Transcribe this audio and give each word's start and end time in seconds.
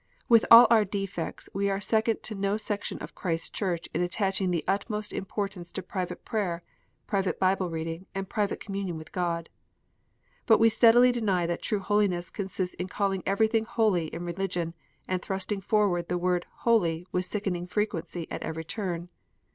With 0.27 0.47
all 0.49 0.65
our 0.71 0.83
defects, 0.83 1.47
we 1.53 1.69
are 1.69 1.79
second 1.79 2.23
to 2.23 2.33
no 2.33 2.57
section 2.57 2.97
of 2.97 3.13
Christ 3.13 3.43
s 3.51 3.51
Church 3.51 3.87
in 3.93 4.01
attaching 4.01 4.49
the 4.49 4.63
utmost 4.67 5.13
importance 5.13 5.71
to 5.73 5.83
private 5.83 6.25
prayer, 6.25 6.63
private 7.05 7.39
Bible 7.39 7.69
reading, 7.69 8.07
and 8.15 8.27
private 8.27 8.59
communion 8.59 8.97
with 8.97 9.11
God. 9.11 9.47
But 10.47 10.57
we 10.57 10.69
steadily 10.69 11.11
deny 11.11 11.45
that 11.45 11.61
true 11.61 11.81
holiness 11.81 12.31
consists 12.31 12.73
in 12.77 12.87
calling 12.87 13.21
everything" 13.27 13.65
holy" 13.75 14.07
in 14.11 14.25
religion, 14.25 14.73
and 15.07 15.21
thrusting 15.21 15.61
forward 15.61 16.07
the 16.07 16.17
word 16.17 16.47
"holy" 16.65 17.05
with 17.11 17.25
sickening 17.25 17.67
frequency 17.67 18.25
at 18.31 18.41
every 18.41 18.63
turn. 18.63 19.09